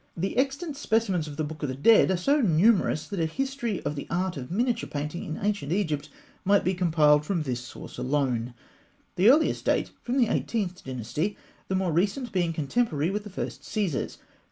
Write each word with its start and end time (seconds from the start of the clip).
The 0.17 0.35
extant 0.35 0.75
specimens 0.77 1.27
of 1.27 1.37
The 1.37 1.43
Book 1.43 1.61
of 1.61 1.69
the 1.69 1.75
Dead 1.75 2.09
are 2.09 2.17
so 2.17 2.41
numerous 2.41 3.05
that 3.05 3.19
a 3.19 3.27
history 3.27 3.83
of 3.83 3.95
the 3.95 4.07
art 4.09 4.35
of 4.35 4.49
miniature 4.49 4.89
painting 4.89 5.23
in 5.23 5.37
ancient 5.37 5.71
Egypt 5.71 6.09
might 6.43 6.63
be 6.63 6.73
compiled 6.73 7.23
from 7.23 7.43
this 7.43 7.59
source 7.59 7.99
alone. 7.99 8.55
The 9.15 9.29
earliest 9.29 9.63
date 9.65 9.91
from 10.01 10.17
the 10.17 10.25
Eighteenth 10.27 10.83
Dynasty, 10.83 11.37
the 11.67 11.75
more 11.75 11.91
recent 11.91 12.31
being 12.31 12.51
contemporary 12.51 13.11
with 13.11 13.25
the 13.25 13.29
first 13.29 13.63
Caesars. 13.63 14.17